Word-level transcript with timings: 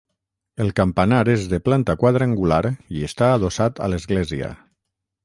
El 0.63 0.71
campanar 0.77 1.19
és 1.33 1.43
de 1.51 1.59
planta 1.67 1.95
quadrangular 2.05 2.59
i 2.97 3.05
està 3.09 3.29
adossat 3.35 3.83
a 3.89 3.91
l’església. 3.95 4.51